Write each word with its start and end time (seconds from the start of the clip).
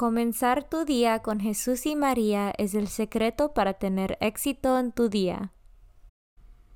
Comenzar 0.00 0.64
tu 0.64 0.86
día 0.86 1.18
con 1.18 1.40
Jesús 1.40 1.84
y 1.84 1.94
María 1.94 2.54
es 2.56 2.74
el 2.74 2.88
secreto 2.88 3.52
para 3.52 3.74
tener 3.74 4.16
éxito 4.22 4.78
en 4.78 4.92
tu 4.92 5.10
día. 5.10 5.52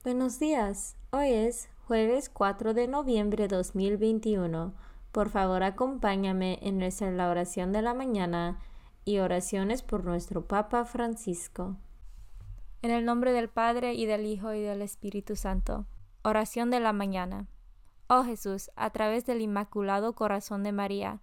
Buenos 0.03 0.38
días. 0.38 0.98
Hoy 1.11 1.30
es 1.30 1.71
jueves 1.87 2.29
4 2.29 2.74
de 2.74 2.87
noviembre 2.87 3.48
de 3.48 3.56
2021. 3.56 4.74
Por 5.10 5.30
favor, 5.30 5.62
acompáñame 5.62 6.58
en 6.60 6.76
nuestra 6.76 7.30
oración 7.30 7.72
de 7.72 7.80
la 7.80 7.95
mañana 7.95 8.58
y 9.06 9.21
oraciones 9.21 9.83
por 9.83 10.04
nuestro 10.04 10.47
Papa 10.47 10.85
Francisco. 10.85 11.79
En 12.83 12.91
el 12.91 13.06
nombre 13.06 13.33
del 13.33 13.49
Padre 13.49 13.95
y 13.95 14.04
del 14.04 14.27
Hijo 14.27 14.53
y 14.53 14.61
del 14.61 14.83
Espíritu 14.83 15.35
Santo. 15.35 15.87
Oración 16.25 16.70
de 16.70 16.80
la 16.80 16.93
mañana. 16.93 17.48
Oh 18.06 18.23
Jesús, 18.23 18.70
a 18.77 18.91
través 18.91 19.25
del 19.25 19.41
Inmaculado 19.41 20.15
Corazón 20.15 20.62
de 20.62 20.73
María, 20.73 21.23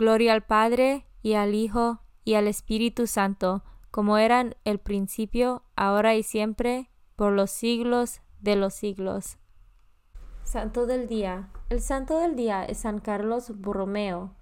Gloria 0.00 0.32
al 0.32 0.40
Padre, 0.40 1.04
y 1.20 1.34
al 1.34 1.54
Hijo, 1.54 2.00
y 2.24 2.32
al 2.32 2.48
Espíritu 2.48 3.06
Santo, 3.06 3.62
como 3.90 4.16
eran 4.16 4.56
el 4.64 4.78
principio, 4.78 5.62
ahora 5.76 6.14
y 6.14 6.22
siempre, 6.22 6.88
por 7.16 7.34
los 7.34 7.50
siglos 7.50 8.22
de 8.40 8.56
los 8.56 8.72
siglos. 8.72 9.36
Santo 10.42 10.86
del 10.86 11.06
Día. 11.06 11.50
El 11.68 11.82
Santo 11.82 12.18
del 12.18 12.34
Día 12.34 12.64
es 12.64 12.78
San 12.78 12.98
Carlos 12.98 13.52
Borromeo. 13.60 14.34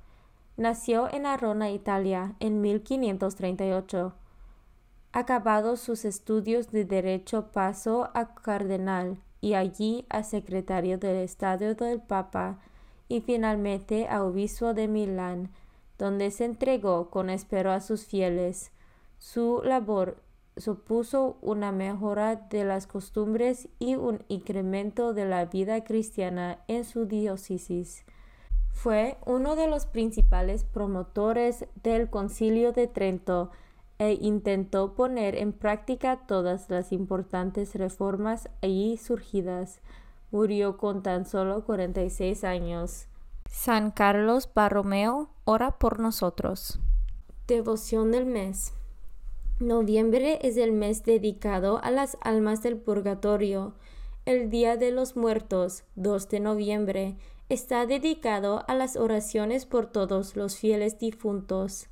Nació 0.57 1.13
en 1.13 1.27
Arona, 1.27 1.73
Italia, 1.73 2.37
en 2.39 2.61
1538. 2.61 4.15
Acabados 5.11 5.81
sus 5.81 6.05
estudios 6.05 6.71
de 6.71 6.85
Derecho, 6.85 7.51
pasó 7.51 8.13
a 8.15 8.33
cardenal 8.37 9.21
y 9.41 9.55
allí 9.55 10.07
a 10.09 10.23
secretario 10.23 10.99
del 10.99 11.17
Estado 11.17 11.75
del 11.75 12.01
Papa 12.01 12.61
y 13.09 13.21
finalmente 13.21 14.09
a 14.09 14.25
obispo 14.25 14.75
de 14.75 14.89
Milán, 14.89 15.51
donde 15.99 16.31
se 16.31 16.45
entregó 16.45 17.11
con 17.11 17.31
espero 17.31 17.73
a 17.73 17.81
sus 17.81 18.05
fieles. 18.05 18.71
Su 19.19 19.63
labor 19.65 20.23
supuso 20.57 21.39
una 21.41 21.73
mejora 21.73 22.37
de 22.37 22.65
las 22.65 22.87
costumbres 22.87 23.69
y 23.79 23.95
un 23.95 24.25
incremento 24.29 25.15
de 25.15 25.25
la 25.25 25.47
vida 25.47 25.83
cristiana 25.85 26.59
en 26.69 26.85
su 26.85 27.07
diócesis. 27.07 28.05
Fue 28.71 29.17
uno 29.27 29.57
de 29.57 29.67
los 29.67 29.87
principales 29.87 30.65
promotores 30.65 31.67
del 31.83 32.11
Concilio 32.11 32.73
de 32.73 32.87
Trento 32.87 33.51
e 33.99 34.13
intentó 34.21 34.95
poner 34.95 35.35
en 35.35 35.53
práctica 35.53 36.27
todas 36.27 36.71
las 36.71 36.93
importantes 36.93 37.75
reformas 37.75 38.49
allí 38.63 38.97
surgidas 38.97 39.81
Murió 40.31 40.77
con 40.77 41.03
tan 41.03 41.25
solo 41.25 41.65
46 41.65 42.44
años. 42.44 43.06
San 43.50 43.91
Carlos 43.91 44.50
Barromeo, 44.55 45.31
ora 45.44 45.78
por 45.78 46.00
nosotros. 46.00 46.78
Devoción 47.47 48.11
del 48.11 48.27
mes. 48.27 48.75
Noviembre 49.59 50.38
es 50.43 50.59
el 50.59 50.72
mes 50.72 51.05
dedicado 51.05 51.83
a 51.83 51.91
las 51.91 52.19
almas 52.21 52.62
del 52.62 52.77
purgatorio. 52.77 53.72
El 54.27 54.50
Día 54.50 54.77
de 54.77 54.93
los 54.93 55.17
Muertos, 55.17 55.84
2 55.97 56.28
de 56.28 56.41
noviembre, 56.41 57.17
está 57.49 57.87
dedicado 57.87 58.65
a 58.69 58.75
las 58.75 58.97
oraciones 58.97 59.65
por 59.65 59.87
todos 59.87 60.37
los 60.37 60.59
fieles 60.59 60.99
difuntos. 60.99 61.87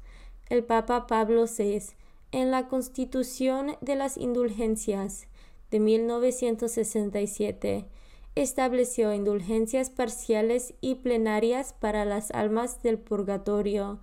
El 0.50 0.62
Papa 0.62 1.06
Pablo 1.06 1.46
VI, 1.46 1.84
en 2.32 2.50
la 2.50 2.68
Constitución 2.68 3.76
de 3.80 3.96
las 3.96 4.18
Indulgencias 4.18 5.26
de 5.70 5.80
1967, 5.80 7.86
estableció 8.36 9.14
indulgencias 9.14 9.88
parciales 9.88 10.74
y 10.82 10.96
plenarias 10.96 11.72
para 11.72 12.04
las 12.04 12.30
almas 12.30 12.82
del 12.82 12.98
purgatorio 12.98 13.98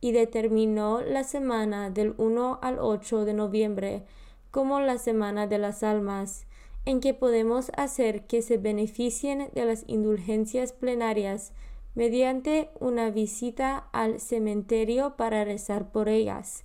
y 0.00 0.12
determinó 0.12 1.02
la 1.02 1.22
semana 1.22 1.90
del 1.90 2.14
1 2.16 2.58
al 2.62 2.78
8 2.80 3.26
de 3.26 3.34
noviembre 3.34 4.02
como 4.50 4.80
la 4.80 4.98
semana 4.98 5.46
de 5.46 5.58
las 5.58 5.82
almas, 5.82 6.46
en 6.86 7.00
que 7.00 7.12
podemos 7.12 7.70
hacer 7.76 8.26
que 8.26 8.40
se 8.40 8.56
beneficien 8.56 9.50
de 9.52 9.64
las 9.64 9.84
indulgencias 9.86 10.72
plenarias 10.72 11.52
mediante 11.94 12.70
una 12.80 13.10
visita 13.10 13.88
al 13.92 14.18
cementerio 14.18 15.16
para 15.16 15.44
rezar 15.44 15.90
por 15.90 16.08
ellas, 16.08 16.64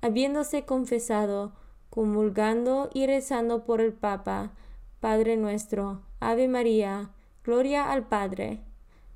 habiéndose 0.00 0.64
confesado, 0.64 1.52
comulgando 1.90 2.90
y 2.92 3.06
rezando 3.06 3.64
por 3.64 3.80
el 3.80 3.92
Papa, 3.92 4.52
Padre 5.00 5.36
nuestro, 5.36 6.05
Ave 6.20 6.48
María, 6.48 7.10
Gloria 7.44 7.92
al 7.92 8.08
Padre. 8.08 8.62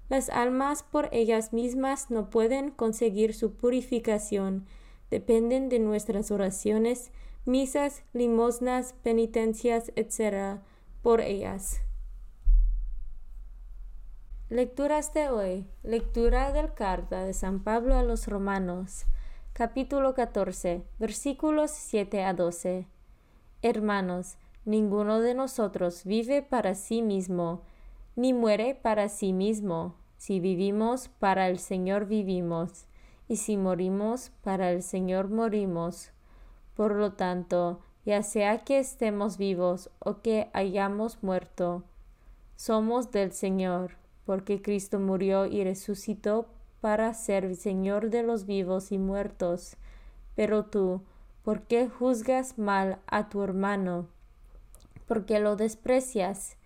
Las 0.09 0.29
almas 0.29 0.83
por 0.83 1.09
ellas 1.13 1.53
mismas 1.53 2.11
no 2.11 2.31
pueden 2.31 2.71
conseguir 2.71 3.35
su 3.35 3.55
purificación, 3.55 4.67
dependen 5.11 5.69
de 5.69 5.79
nuestras 5.79 6.31
oraciones, 6.31 7.11
misas, 7.45 8.03
limosnas, 8.13 8.93
penitencias, 9.03 9.93
etc. 9.97 10.61
por 11.03 11.21
ellas. 11.21 11.81
Lecturas 14.51 15.15
de 15.15 15.29
hoy. 15.29 15.67
Lectura 15.85 16.53
del 16.53 16.75
carta 16.75 17.25
de 17.25 17.33
San 17.33 17.63
Pablo 17.63 17.95
a 17.95 18.03
los 18.03 18.27
Romanos, 18.27 19.07
capítulo 19.53 20.15
14, 20.15 20.83
versículos 20.99 21.71
7 21.71 22.25
a 22.25 22.35
12. 22.35 22.89
Hermanos, 23.63 24.37
Ninguno 24.65 25.21
de 25.21 25.35
nosotros 25.35 26.05
vive 26.05 26.43
para 26.43 26.75
sí 26.75 27.01
mismo, 27.01 27.63
ni 28.15 28.35
muere 28.35 28.75
para 28.75 29.09
sí 29.09 29.33
mismo. 29.33 29.95
Si 30.19 30.39
vivimos, 30.39 31.09
para 31.09 31.49
el 31.49 31.59
Señor 31.59 32.07
vivimos, 32.07 32.85
y 33.27 33.37
si 33.37 33.57
morimos, 33.57 34.33
para 34.43 34.71
el 34.71 34.83
Señor 34.83 35.29
morimos. 35.29 36.11
Por 36.75 36.95
lo 36.95 37.15
tanto, 37.15 37.81
ya 38.05 38.23
sea 38.23 38.59
que 38.59 38.79
estemos 38.79 39.39
vivos 39.39 39.91
o 39.99 40.21
que 40.21 40.51
hayamos 40.53 41.23
muerto. 41.23 41.85
Somos 42.57 43.11
del 43.11 43.33
Señor, 43.33 43.97
porque 44.27 44.61
Cristo 44.61 44.99
murió 44.99 45.47
y 45.47 45.65
resucitó 45.65 46.49
para 46.81 47.15
ser 47.15 47.57
Señor 47.57 48.11
de 48.11 48.23
los 48.23 48.47
vivos 48.47 48.93
y 48.93 48.99
muertos. 48.99 49.77
Pero 50.35 50.67
tú, 50.67 51.03
¿por 51.43 51.63
qué 51.63 51.89
juzgas 51.89 52.59
mal 52.59 52.99
a 53.07 53.29
tu 53.29 53.43
hermano? 53.43 54.09
¿Por 55.11 55.25
qué 55.27 55.41
lo 55.41 55.57
desprecias? 55.57 56.57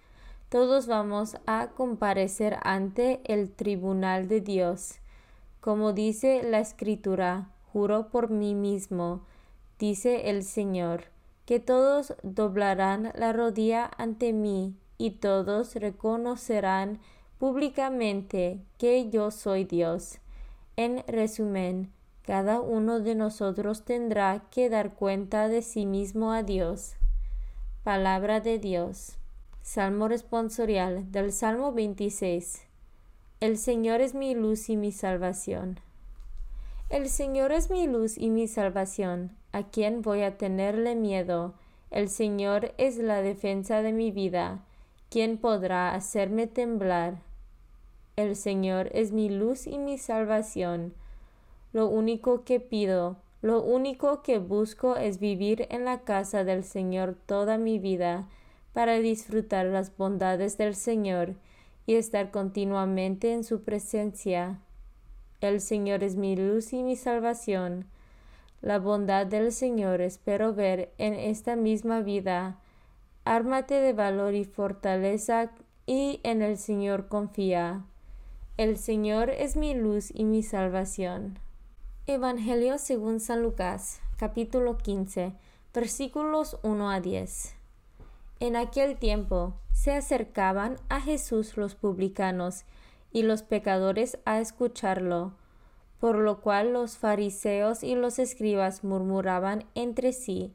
Todos 0.50 0.86
vamos 0.86 1.38
a 1.46 1.68
comparecer 1.68 2.58
ante 2.62 3.22
el 3.24 3.50
tribunal 3.50 4.28
de 4.28 4.42
Dios. 4.42 4.96
Como 5.62 5.94
dice 5.94 6.42
la 6.42 6.60
Escritura, 6.60 7.48
juro 7.72 8.08
por 8.08 8.28
mí 8.28 8.54
mismo, 8.54 9.22
dice 9.78 10.28
el 10.28 10.42
Señor, 10.42 11.04
que 11.46 11.58
todos 11.58 12.12
doblarán 12.22 13.12
la 13.14 13.32
rodilla 13.32 13.90
ante 13.96 14.34
mí 14.34 14.74
y 14.98 15.12
todos 15.12 15.74
reconocerán 15.76 16.98
públicamente 17.38 18.60
que 18.76 19.08
yo 19.08 19.30
soy 19.30 19.64
Dios. 19.64 20.18
En 20.76 21.02
resumen, 21.06 21.90
cada 22.26 22.60
uno 22.60 23.00
de 23.00 23.14
nosotros 23.14 23.86
tendrá 23.86 24.42
que 24.50 24.68
dar 24.68 24.92
cuenta 24.92 25.48
de 25.48 25.62
sí 25.62 25.86
mismo 25.86 26.30
a 26.30 26.42
Dios. 26.42 26.96
Palabra 27.84 28.40
de 28.40 28.58
Dios. 28.58 29.18
Salmo 29.60 30.08
responsorial 30.08 31.12
del 31.12 31.32
Salmo 31.32 31.70
26. 31.70 32.62
El 33.40 33.58
Señor 33.58 34.00
es 34.00 34.14
mi 34.14 34.34
luz 34.34 34.70
y 34.70 34.76
mi 34.78 34.90
salvación. 34.90 35.78
El 36.88 37.10
Señor 37.10 37.52
es 37.52 37.68
mi 37.68 37.86
luz 37.86 38.16
y 38.16 38.30
mi 38.30 38.48
salvación. 38.48 39.36
¿A 39.52 39.64
quién 39.64 40.00
voy 40.00 40.22
a 40.22 40.38
tenerle 40.38 40.94
miedo? 40.94 41.52
El 41.90 42.08
Señor 42.08 42.72
es 42.78 42.96
la 42.96 43.20
defensa 43.20 43.82
de 43.82 43.92
mi 43.92 44.10
vida. 44.10 44.64
¿Quién 45.10 45.36
podrá 45.36 45.94
hacerme 45.94 46.46
temblar? 46.46 47.20
El 48.16 48.34
Señor 48.34 48.88
es 48.94 49.12
mi 49.12 49.28
luz 49.28 49.66
y 49.66 49.76
mi 49.76 49.98
salvación. 49.98 50.94
Lo 51.74 51.88
único 51.88 52.44
que 52.44 52.60
pido, 52.60 53.18
lo 53.44 53.62
único 53.62 54.22
que 54.22 54.38
busco 54.38 54.96
es 54.96 55.18
vivir 55.18 55.66
en 55.68 55.84
la 55.84 56.00
casa 56.00 56.44
del 56.44 56.64
Señor 56.64 57.14
toda 57.26 57.58
mi 57.58 57.78
vida, 57.78 58.26
para 58.72 58.94
disfrutar 59.00 59.66
las 59.66 59.94
bondades 59.94 60.56
del 60.56 60.74
Señor 60.74 61.34
y 61.84 61.96
estar 61.96 62.30
continuamente 62.30 63.34
en 63.34 63.44
su 63.44 63.62
presencia. 63.62 64.60
El 65.42 65.60
Señor 65.60 66.02
es 66.02 66.16
mi 66.16 66.36
luz 66.36 66.72
y 66.72 66.82
mi 66.82 66.96
salvación. 66.96 67.84
La 68.62 68.78
bondad 68.78 69.26
del 69.26 69.52
Señor 69.52 70.00
espero 70.00 70.54
ver 70.54 70.94
en 70.96 71.12
esta 71.12 71.54
misma 71.54 72.00
vida. 72.00 72.58
Ármate 73.26 73.74
de 73.74 73.92
valor 73.92 74.32
y 74.32 74.44
fortaleza 74.44 75.50
y 75.84 76.18
en 76.22 76.40
el 76.40 76.56
Señor 76.56 77.08
confía. 77.08 77.84
El 78.56 78.78
Señor 78.78 79.28
es 79.28 79.54
mi 79.54 79.74
luz 79.74 80.10
y 80.14 80.24
mi 80.24 80.42
salvación. 80.42 81.43
Evangelio 82.06 82.76
según 82.76 83.18
San 83.18 83.42
Lucas, 83.42 84.02
capítulo 84.18 84.76
15, 84.76 85.32
versículos 85.72 86.58
1 86.62 86.90
a 86.90 87.00
10. 87.00 87.54
En 88.40 88.56
aquel 88.56 88.98
tiempo 88.98 89.54
se 89.72 89.92
acercaban 89.92 90.76
a 90.90 91.00
Jesús 91.00 91.56
los 91.56 91.74
publicanos 91.74 92.64
y 93.10 93.22
los 93.22 93.42
pecadores 93.42 94.18
a 94.26 94.38
escucharlo, 94.38 95.32
por 95.98 96.16
lo 96.16 96.42
cual 96.42 96.74
los 96.74 96.98
fariseos 96.98 97.82
y 97.82 97.94
los 97.94 98.18
escribas 98.18 98.84
murmuraban 98.84 99.64
entre 99.74 100.12
sí, 100.12 100.52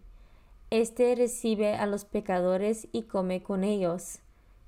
Este 0.70 1.16
recibe 1.16 1.74
a 1.74 1.88
los 1.88 2.06
pecadores 2.06 2.88
y 2.92 3.04
come 3.04 3.42
con 3.42 3.64
ellos. 3.64 4.20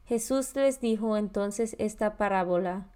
Jesús 0.08 0.56
les 0.56 0.82
dijo 0.82 1.16
entonces 1.16 1.76
esta 1.78 2.18
parábola. 2.18 2.88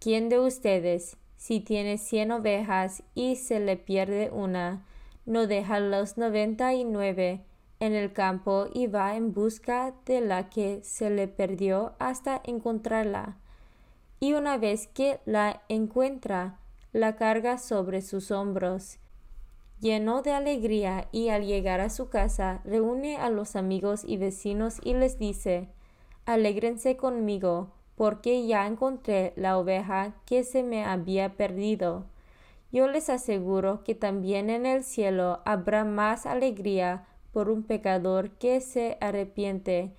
¿Quién 0.00 0.30
de 0.30 0.40
ustedes, 0.40 1.18
si 1.42 1.58
tiene 1.58 1.98
cien 1.98 2.30
ovejas 2.30 3.02
y 3.16 3.34
se 3.34 3.58
le 3.58 3.76
pierde 3.76 4.30
una, 4.30 4.86
no 5.26 5.48
deja 5.48 5.80
los 5.80 6.16
noventa 6.16 6.72
y 6.72 6.84
nueve 6.84 7.40
en 7.80 7.94
el 7.94 8.12
campo 8.12 8.68
y 8.72 8.86
va 8.86 9.16
en 9.16 9.32
busca 9.32 9.92
de 10.06 10.20
la 10.20 10.48
que 10.48 10.84
se 10.84 11.10
le 11.10 11.26
perdió 11.26 11.94
hasta 11.98 12.40
encontrarla. 12.44 13.38
Y 14.20 14.34
una 14.34 14.56
vez 14.56 14.86
que 14.86 15.18
la 15.24 15.62
encuentra, 15.68 16.60
la 16.92 17.16
carga 17.16 17.58
sobre 17.58 18.02
sus 18.02 18.30
hombros. 18.30 19.00
Lleno 19.80 20.22
de 20.22 20.30
alegría 20.30 21.08
y 21.10 21.30
al 21.30 21.44
llegar 21.44 21.80
a 21.80 21.90
su 21.90 22.08
casa 22.08 22.60
reúne 22.64 23.16
a 23.16 23.30
los 23.30 23.56
amigos 23.56 24.04
y 24.06 24.16
vecinos 24.16 24.78
y 24.84 24.94
les 24.94 25.18
dice, 25.18 25.70
Alégrense 26.24 26.96
conmigo, 26.96 27.72
porque 28.02 28.48
ya 28.48 28.66
encontré 28.66 29.32
la 29.36 29.56
oveja 29.56 30.12
que 30.26 30.42
se 30.42 30.64
me 30.64 30.84
había 30.84 31.36
perdido. 31.36 32.04
Yo 32.72 32.88
les 32.88 33.08
aseguro 33.08 33.84
que 33.84 33.94
también 33.94 34.50
en 34.50 34.66
el 34.66 34.82
cielo 34.82 35.38
habrá 35.44 35.84
más 35.84 36.26
alegría 36.26 37.06
por 37.32 37.48
un 37.48 37.62
pecador 37.62 38.30
que 38.30 38.60
se 38.60 38.98
arrepiente 39.00 39.92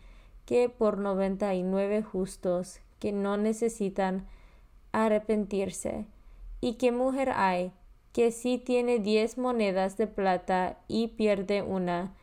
que 0.46 0.68
por 0.68 0.98
noventa 0.98 1.54
y 1.54 1.64
nueve 1.64 2.04
justos 2.04 2.82
que 3.00 3.14
no 3.14 3.38
necesitan 3.38 4.28
arrepentirse. 4.92 6.06
¿Y 6.60 6.74
qué 6.74 6.92
mujer 6.92 7.30
hay 7.34 7.72
que 8.12 8.32
si 8.32 8.58
tiene 8.58 9.00
diez 9.00 9.38
monedas 9.38 9.96
de 9.96 10.08
plata 10.08 10.78
y 10.90 11.08
pierde 11.08 11.62
una, 11.62 12.14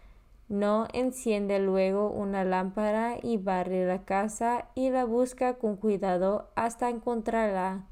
no 0.50 0.88
enciende 0.92 1.60
luego 1.60 2.10
una 2.10 2.42
lámpara 2.42 3.18
y 3.22 3.36
barre 3.36 3.86
la 3.86 4.04
casa 4.04 4.66
y 4.74 4.90
la 4.90 5.04
busca 5.04 5.54
con 5.54 5.76
cuidado 5.76 6.50
hasta 6.56 6.90
encontrarla. 6.90 7.86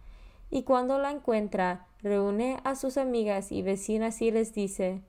Y 0.51 0.65
cuando 0.65 0.99
la 0.99 1.13
encuentra, 1.13 1.87
reúne 2.03 2.59
a 2.65 2.75
sus 2.75 2.99
amigas 2.99 3.53
y 3.53 3.63
vecinas 3.63 4.21
y 4.23 4.33
les 4.33 4.53
dice, 4.55 5.03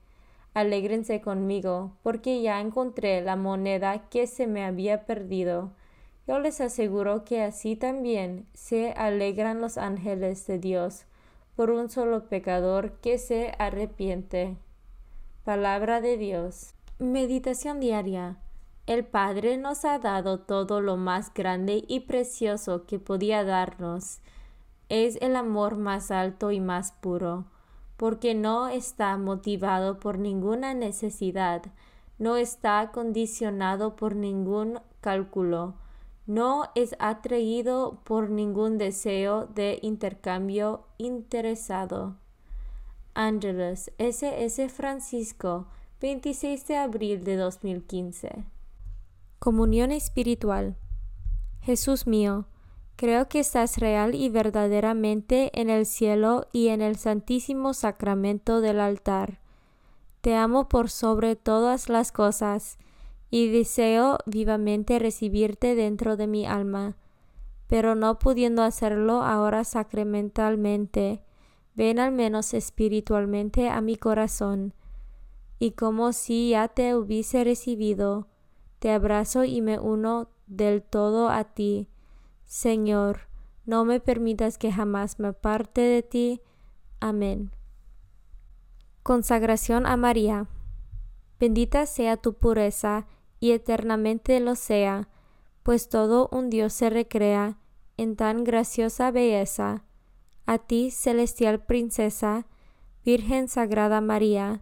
Alégrense 0.53 1.21
conmigo, 1.21 1.97
porque 2.03 2.39
ya 2.43 2.61
encontré 2.61 3.21
la 3.21 3.35
moneda 3.35 4.09
que 4.09 4.27
se 4.27 4.45
me 4.45 4.63
había 4.63 5.07
perdido. 5.07 5.71
Yo 6.27 6.37
les 6.37 6.61
aseguro 6.61 7.23
que 7.25 7.41
así 7.41 7.75
también 7.75 8.45
se 8.53 8.91
alegran 8.91 9.59
los 9.59 9.79
ángeles 9.79 10.45
de 10.45 10.59
Dios 10.59 11.05
por 11.55 11.71
un 11.71 11.89
solo 11.89 12.29
pecador 12.29 12.99
que 13.01 13.17
se 13.17 13.53
arrepiente. 13.57 14.55
Palabra 15.43 15.99
de 15.99 16.15
Dios. 16.15 16.75
Meditación 17.01 17.79
diaria. 17.79 18.39
El 18.85 19.05
Padre 19.05 19.55
nos 19.55 19.85
ha 19.85 19.99
dado 19.99 20.41
todo 20.41 20.81
lo 20.81 20.97
más 20.97 21.33
grande 21.33 21.85
y 21.87 22.01
precioso 22.01 22.85
que 22.85 22.99
podía 22.99 23.45
darnos. 23.45 24.19
Es 24.89 25.17
el 25.21 25.37
amor 25.37 25.77
más 25.77 26.11
alto 26.11 26.51
y 26.51 26.59
más 26.59 26.91
puro, 26.91 27.45
porque 27.95 28.35
no 28.35 28.67
está 28.67 29.17
motivado 29.17 30.01
por 30.01 30.19
ninguna 30.19 30.73
necesidad, 30.73 31.61
no 32.17 32.35
está 32.35 32.91
condicionado 32.91 33.95
por 33.95 34.17
ningún 34.17 34.81
cálculo, 34.99 35.75
no 36.27 36.65
es 36.75 36.97
atraído 36.99 38.01
por 38.03 38.29
ningún 38.29 38.77
deseo 38.77 39.45
de 39.45 39.79
intercambio 39.83 40.83
interesado. 40.97 42.17
Ángeles 43.13 43.89
S. 43.97 44.43
S. 44.43 44.67
Francisco 44.67 45.67
26 46.01 46.65
de 46.65 46.77
abril 46.77 47.25
de 47.25 47.35
2015. 47.35 48.45
Comunión 49.37 49.91
espiritual. 49.91 50.77
Jesús 51.59 52.07
mío, 52.07 52.45
creo 52.95 53.27
que 53.27 53.41
estás 53.41 53.79
real 53.79 54.15
y 54.15 54.29
verdaderamente 54.29 55.51
en 55.59 55.69
el 55.69 55.85
cielo 55.85 56.47
y 56.53 56.69
en 56.69 56.81
el 56.81 56.95
santísimo 56.95 57.73
sacramento 57.73 58.61
del 58.61 58.79
altar. 58.79 59.41
Te 60.21 60.35
amo 60.35 60.69
por 60.69 60.89
sobre 60.89 61.35
todas 61.35 61.89
las 61.89 62.13
cosas 62.13 62.77
y 63.29 63.49
deseo 63.49 64.19
vivamente 64.25 64.99
recibirte 64.99 65.75
dentro 65.75 66.15
de 66.15 66.27
mi 66.27 66.45
alma, 66.45 66.95
pero 67.67 67.95
no 67.95 68.19
pudiendo 68.19 68.63
hacerlo 68.63 69.21
ahora 69.21 69.65
sacramentalmente, 69.65 71.21
ven 71.75 71.99
al 71.99 72.13
menos 72.13 72.53
espiritualmente 72.53 73.67
a 73.67 73.81
mi 73.81 73.97
corazón 73.97 74.73
y 75.59 75.71
como 75.71 76.13
si 76.13 76.51
ya 76.51 76.69
te 76.69 76.95
hubiese 76.95 77.43
recibido, 77.43 78.27
te 78.79 78.91
abrazo 78.91 79.43
y 79.43 79.61
me 79.61 79.77
uno 79.77 80.29
del 80.47 80.81
todo 80.81 81.29
a 81.29 81.43
ti. 81.43 81.89
Señor, 82.45 83.27
no 83.65 83.83
me 83.83 83.99
permitas 83.99 84.57
que 84.57 84.71
jamás 84.71 85.19
me 85.19 85.27
aparte 85.27 85.81
de 85.81 86.01
ti. 86.01 86.41
Amén. 87.01 87.51
Consagración 89.03 89.85
a 89.85 89.97
María. 89.97 90.47
Bendita 91.39 91.85
sea 91.85 92.17
tu 92.17 92.33
pureza 92.33 93.05
y 93.39 93.51
eternamente 93.51 94.39
lo 94.39 94.55
sea, 94.55 95.09
pues 95.63 95.89
todo 95.89 96.29
un 96.31 96.49
Dios 96.49 96.73
se 96.73 96.89
recrea 96.89 97.57
en 97.97 98.15
tan 98.15 98.43
graciosa 98.43 99.11
belleza. 99.11 99.83
A 100.45 100.57
ti, 100.57 100.89
celestial 100.89 101.65
princesa, 101.65 102.47
Virgen 103.05 103.47
Sagrada 103.47 104.01
María, 104.01 104.61